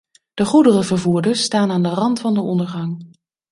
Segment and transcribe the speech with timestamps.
[0.33, 3.11] De goederenvervoerders staan aan de rand van de ondergang.